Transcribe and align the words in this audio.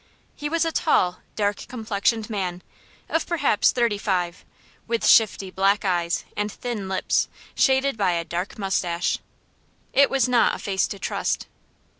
He 0.35 0.49
was 0.49 0.65
a 0.65 0.71
tall, 0.71 1.19
dark 1.35 1.67
complexioned 1.67 2.27
man, 2.27 2.63
of 3.07 3.27
perhaps 3.27 3.71
thirty 3.71 3.99
five, 3.99 4.43
with 4.87 5.05
shifty, 5.05 5.51
black 5.51 5.85
eyes 5.85 6.25
and 6.35 6.51
thin 6.51 6.89
lips, 6.89 7.27
shaded 7.53 7.97
by 7.97 8.13
a 8.13 8.25
dark 8.25 8.57
mustache. 8.57 9.19
It 9.93 10.09
was 10.09 10.27
not 10.27 10.55
a 10.55 10.57
face 10.57 10.87
to 10.87 10.97
trust. 10.97 11.45